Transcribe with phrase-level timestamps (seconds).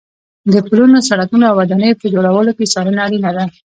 [0.53, 3.43] د پلونو، سړکونو او ودانیو په جوړولو کې څارنه اړینه ده.